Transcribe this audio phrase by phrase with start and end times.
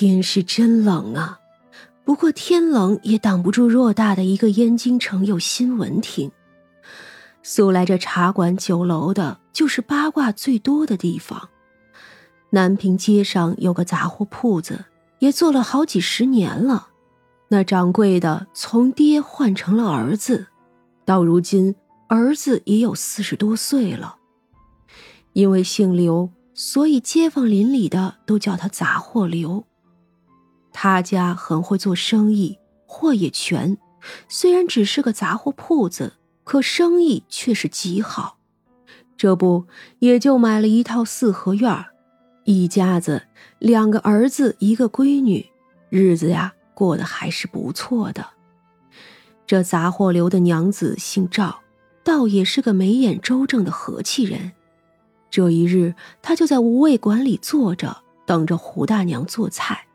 [0.00, 1.40] 天是真冷啊！
[2.04, 6.30] 不过天冷也挡不住偌大的一个燕京城有新闻听。
[7.42, 11.48] 素来这茶馆酒楼的，就是八卦最多的地方。
[12.50, 14.84] 南平街上有个杂货铺子，
[15.18, 16.90] 也做了好几十年了。
[17.48, 20.46] 那掌柜的从爹换成了儿子，
[21.04, 21.74] 到如今
[22.06, 24.18] 儿子也有四十多岁了。
[25.32, 29.64] 因为姓刘，所以街坊邻里的都叫他杂货刘。
[30.72, 33.76] 他家很会做生意，货也全。
[34.28, 36.14] 虽然只是个杂货铺子，
[36.44, 38.38] 可生意却是极好。
[39.16, 39.66] 这不，
[39.98, 41.86] 也就买了一套四合院
[42.44, 43.24] 一家子
[43.58, 45.50] 两个儿子，一个闺女，
[45.90, 48.24] 日子呀过得还是不错的。
[49.44, 51.58] 这杂货刘的娘子姓赵，
[52.04, 54.52] 倒也是个眉眼周正的和气人。
[55.30, 59.87] 这一日，他就在无味馆里坐着，等着胡大娘做菜。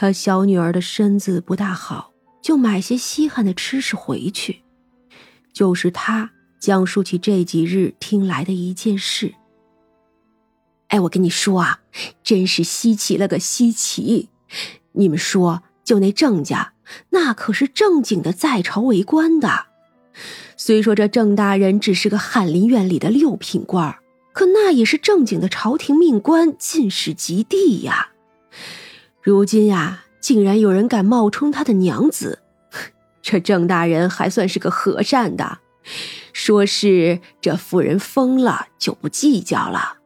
[0.00, 4.62] 他小女儿的身子不大好，就买些稀罕的吃食回去。
[5.52, 9.34] 就是他讲述起这几日听来的一件事。
[10.86, 11.80] 哎，我跟你说啊，
[12.22, 14.28] 真是稀奇了个稀奇！
[14.92, 16.74] 你们说，就那郑家，
[17.10, 19.66] 那可是正经的在朝为官的。
[20.56, 23.98] 虽说这郑大人只是个翰林院里的六品官，
[24.32, 28.10] 可那也是正经的朝廷命官，进士及第呀。
[29.28, 32.38] 如今呀，竟然有人敢冒充他的娘子，
[33.20, 35.58] 这郑大人还算是个和善的，
[36.32, 39.98] 说是这妇人疯了就不计较了。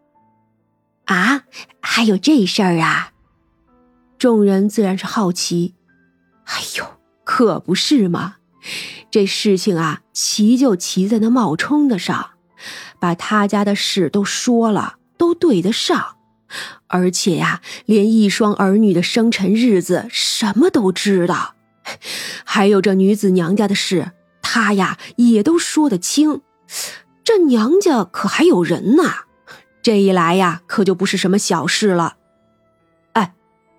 [1.05, 1.45] 啊，
[1.81, 3.13] 还有这事儿啊！
[4.19, 5.75] 众人自然是好奇。
[6.47, 6.85] 哎呦，
[7.23, 8.39] 可不是嘛！
[9.09, 12.31] 这事情啊，奇就奇在那冒充的上，
[12.99, 16.17] 把他家的事都说了，都对得上。
[16.89, 21.55] 而且呀，连一双儿女的生辰日子什么都知道，
[22.45, 26.43] 还有这女子娘家的事，她呀也都说得清。
[27.25, 29.03] 这娘家可还有人呢，
[29.83, 32.17] 这一来呀，可就不是什么小事了。
[33.13, 33.35] 哎，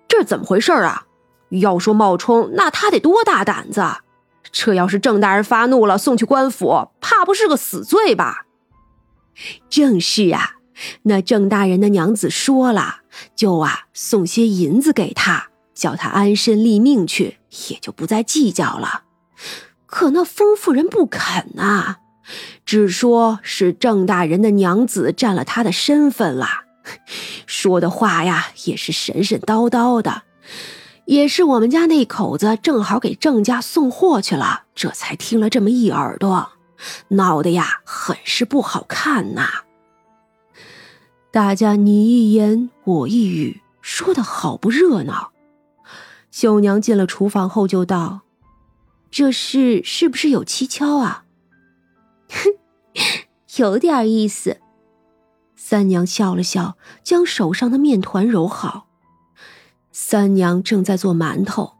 [0.08, 1.06] 这怎么回事啊？
[1.50, 3.84] 要说冒充，那他得多大胆子？
[4.50, 8.46] 这要是郑大人发怒了，送去官府，怕不是个死罪吧？
[9.68, 10.56] 正是啊。
[11.02, 13.02] 那郑大人的娘子说了，
[13.36, 19.04] 就啊送些银子给他，叫他安身立命去，也就不再计较了。
[19.86, 21.96] 可那封夫人不肯呐，
[22.64, 26.64] 只说是郑大人的娘子占了他的身份了，
[27.46, 30.22] 说的话呀也是神神叨叨的。
[31.06, 36.52] 也是我们家那口子正好给郑家送货去了，这才听了这么一耳朵，
[37.08, 39.63] 闹得呀很是不好看呐。
[41.34, 45.32] 大家你一言我一语，说的好不热闹。
[46.30, 48.20] 秀娘进了厨房后就道
[49.10, 51.24] ：“这事是不是有蹊跷啊
[52.30, 52.50] ？”“哼，
[53.58, 54.58] 有点意思。”
[55.58, 58.86] 三娘笑了笑，将手上的面团揉好。
[59.90, 61.72] 三娘正在做馒头。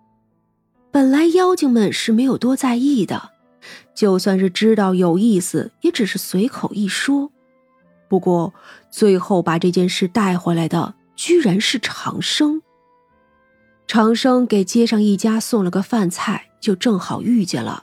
[0.91, 3.31] 本来妖精们是没有多在意的，
[3.94, 7.31] 就算是知道有意思，也只是随口一说。
[8.14, 8.54] 不过。
[8.92, 12.62] 最后把这件事带回来的，居然是长生。
[13.88, 17.82] 长生给街上一家送了个饭菜，就正好遇见了。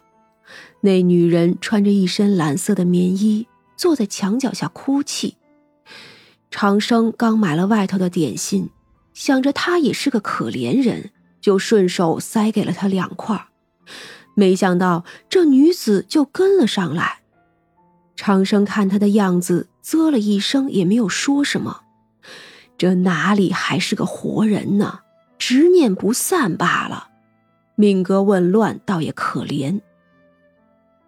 [0.80, 5.36] 那女人穿着一身蓝色的棉衣，坐在墙角下哭泣。
[6.50, 8.70] 长生刚买了外头的点心，
[9.14, 13.48] 想着她也是个可怜人，就顺手塞给了她两块。
[14.34, 17.20] 没想到这女子就跟了上来。
[18.16, 19.68] 长生看她的样子。
[19.92, 21.82] 啧了一声，也没有说什么。
[22.78, 25.02] 这哪里还是个活人呢？
[25.38, 27.10] 执念不散罢了。
[27.76, 29.82] 命格紊乱，倒也可怜。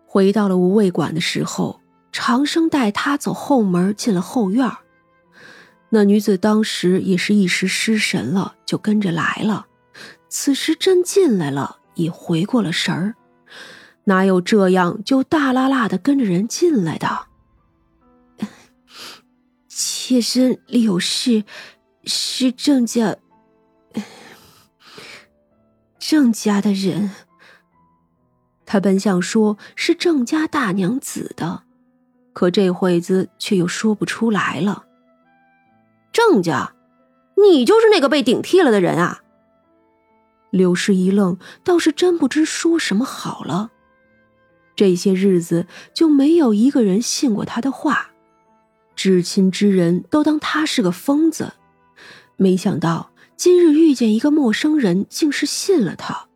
[0.05, 1.79] 回到了无味馆的时候，
[2.11, 4.69] 长生带他走后门，进了后院。
[5.91, 9.67] 那女子当时也是一时失神了，就跟着来了。
[10.27, 13.15] 此时真进来了，也回过了神儿。
[14.03, 17.27] 哪有这样就大拉拉的跟着人进来的？
[20.05, 21.45] 妾身里有事，
[22.03, 23.15] 是郑家
[25.97, 27.11] 郑家的人。
[28.65, 31.63] 他本想说是郑家大娘子的，
[32.33, 34.83] 可这会子却又说不出来了。
[36.11, 36.75] 郑家，
[37.37, 39.21] 你就是那个被顶替了的人啊？
[40.49, 43.71] 柳氏一愣，倒是真不知说什么好了。
[44.75, 48.09] 这些日子就没有一个人信过他的话。
[48.95, 51.53] 至亲之人都当他是个疯子，
[52.37, 56.27] 没想到今日遇见一个陌生人，竟是信了他。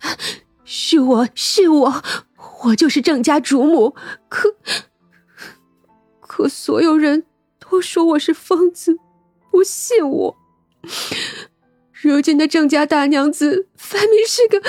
[0.64, 2.02] 是我是我，
[2.64, 3.94] 我就是郑家主母。
[4.28, 4.54] 可
[6.20, 7.26] 可所有人
[7.58, 8.96] 都说我是疯子，
[9.50, 10.36] 不信我。
[11.92, 14.62] 如今的郑家大娘子分明是个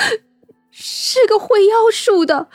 [0.72, 2.50] 是个会妖术的，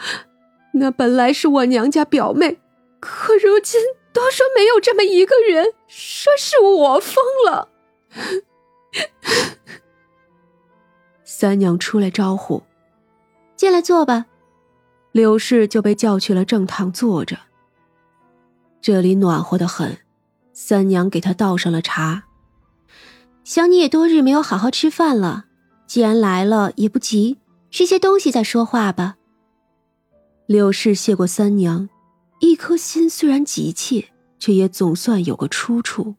[0.75, 2.59] 那本来是我娘家表妹，
[3.01, 3.81] 可如今
[4.17, 7.69] 都说没有这么一个人，说是我疯了。
[11.23, 12.63] 三娘出来招呼
[13.57, 14.25] ：“进来坐吧。”
[15.13, 17.39] 柳氏就被叫去了正堂坐着。
[18.81, 19.99] 这里暖和的很，
[20.55, 22.25] 三娘给他倒上了茶。
[23.45, 25.45] 想你也多日没有好好吃饭了，
[25.87, 27.37] 既然来了也不急，
[27.71, 29.17] 吃些东西再说话吧。
[30.47, 31.91] 柳氏谢过三娘，
[32.39, 34.07] 一颗心虽然急切，
[34.39, 36.15] 却也总算有个出处。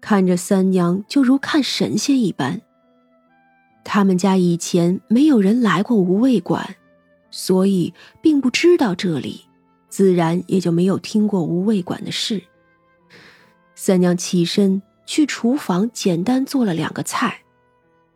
[0.00, 2.60] 看着三娘就如看神仙一般。
[3.84, 6.76] 他们家以前没有人来过无味馆，
[7.30, 9.46] 所以并不知道这里，
[9.88, 12.42] 自然也就没有听过无味馆的事。
[13.74, 14.82] 三娘起身。
[15.08, 17.42] 去厨房简单做了两个菜，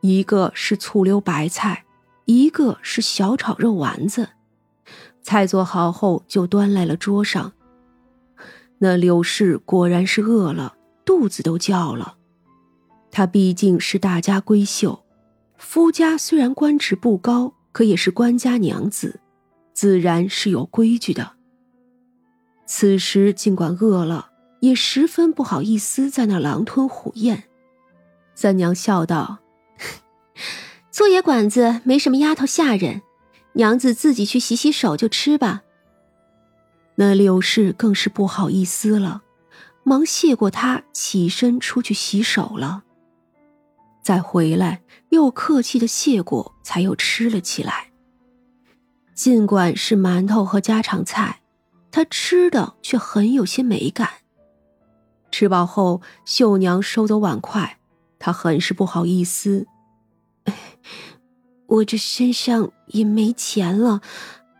[0.00, 1.84] 一个是醋溜白菜，
[2.24, 4.30] 一个是小炒肉丸子。
[5.22, 7.52] 菜做好后就端来了桌上。
[8.78, 10.74] 那柳氏果然是饿了，
[11.04, 12.16] 肚子都叫了。
[13.10, 15.04] 她毕竟是大家闺秀，
[15.56, 19.20] 夫家虽然官职不高，可也是官家娘子，
[19.72, 21.32] 自然是有规矩的。
[22.66, 24.28] 此时尽管饿了。
[24.60, 27.44] 也十分不好意思，在那狼吞虎咽。
[28.34, 29.38] 三娘笑道
[30.92, 33.00] ：“做野馆子没什么丫头下人，
[33.52, 35.62] 娘子自己去洗洗手就吃吧。”
[36.96, 39.22] 那柳氏更是不好意思了，
[39.84, 42.84] 忙谢过他，起身出去洗手了。
[44.02, 47.90] 再回来，又客气的谢过，才又吃了起来。
[49.14, 51.40] 尽管是馒头和家常菜，
[51.90, 54.08] 他吃的却很有些美感。
[55.30, 57.78] 吃饱后，秀娘收走碗筷，
[58.18, 59.66] 她很是不好意思。
[61.70, 64.00] 我这身上也没钱了，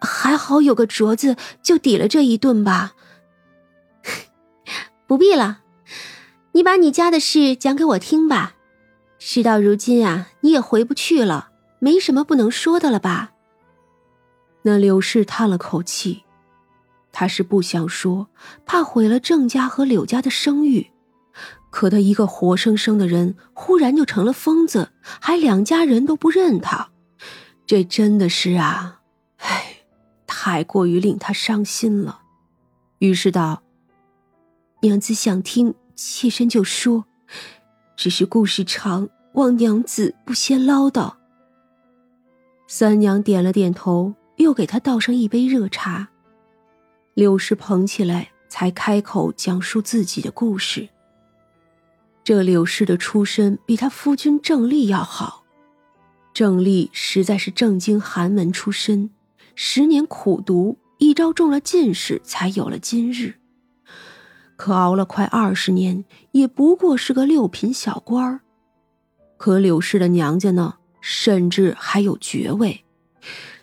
[0.01, 2.93] 还好有个镯子，就抵了这一顿吧。
[5.07, 5.61] 不必了，
[6.53, 8.55] 你把你家的事讲给我听吧。
[9.19, 13.33] 事到如今啊，你也回不去了，没什么不能说的了吧？
[14.63, 16.23] 那柳氏叹了口气。
[17.13, 18.29] 他是不想说，
[18.65, 20.93] 怕毁了郑家和柳家的声誉。
[21.71, 26.91] 可他一个活生生的人，忽然就成了疯子，还两家人都不认他，
[27.71, 29.01] 这真的是啊，
[29.37, 29.77] 唉，
[30.27, 32.23] 太过于令他伤心了。
[32.99, 33.63] 于是道
[34.83, 37.05] ：“娘子想听，妾身就说。
[37.95, 41.15] 只是故事长，望娘子不先唠叨。”
[42.67, 46.09] 三娘点了点头，又给他倒上一杯热茶。
[47.15, 50.89] 柳氏捧起来，才开口讲述自己的故事。
[52.25, 55.40] 这柳氏的出身比他夫君郑立要好，
[56.33, 59.11] 郑丽实在是正经寒门出身，
[59.55, 63.35] 十年苦读，一朝中了进士，才有了今日。
[64.57, 68.41] 可熬了快二十年，也不过是个六品小官儿。
[69.37, 72.85] 可柳氏的娘家呢，甚至还有爵位，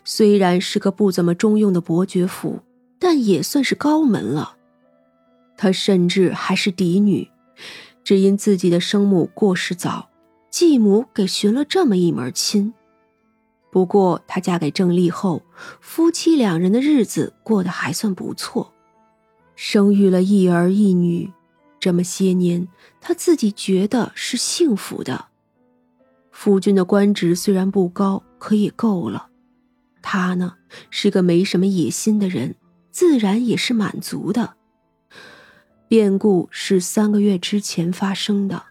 [0.04, 2.62] 虽然是个不怎么中用的伯爵府。
[3.00, 4.56] 但也算是高门了。
[5.56, 7.30] 她甚至还是嫡女，
[8.04, 10.10] 只因自己的生母过世早，
[10.60, 12.74] 继母给寻了这么一门亲。
[13.72, 15.44] 不过她嫁给郑丽后，
[15.80, 18.74] 夫妻两人的日子过得还算不错，
[19.56, 21.32] 生育了一儿一女。
[21.80, 22.68] 这么些年，
[23.00, 25.26] 她自己觉得是幸福的。
[26.32, 29.28] 夫君的官职虽然不高，可也够了。
[30.02, 30.56] 他呢，
[30.90, 32.56] 是个没什么野心的人。
[32.90, 34.56] 自然也是满足的。
[35.88, 38.64] 变故是三个月之前发生的。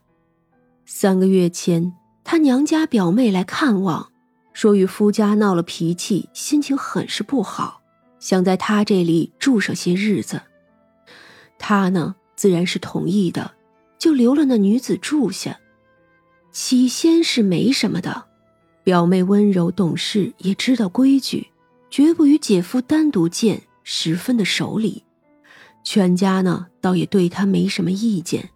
[0.89, 4.13] 三个月前，他娘家表妹来看望，
[4.53, 7.83] 说与夫家闹了脾气，心情很是不好，
[8.21, 10.41] 想在他这里住上些日子。
[11.59, 13.51] 他呢，自然是同意的，
[13.99, 15.59] 就留了那女子住下。
[16.53, 18.27] 起先是没什么的，
[18.85, 21.49] 表妹温柔懂事，也知道规矩，
[21.91, 23.63] 绝不与姐夫单独见。
[23.89, 25.05] 十分的守礼，
[25.85, 28.51] 全家呢倒也对他没什么意见。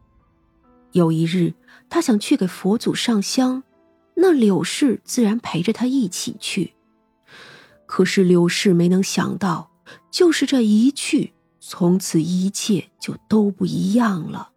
[0.92, 1.54] 有一日，
[1.88, 3.62] 他想去给佛祖上香，
[4.14, 6.74] 那柳氏自然陪着他一起去。
[7.86, 9.70] 可是柳氏没能想到，
[10.10, 14.49] 就是这一去，从此一切就都不一样了。